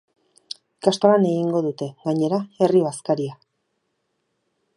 Ikastolan 0.79 1.27
egingo 1.31 1.61
dute, 1.67 1.91
gainera, 2.07 2.41
herri 2.63 2.85
bazkaria. 2.87 3.39